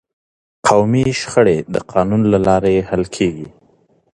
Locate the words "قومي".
0.67-1.05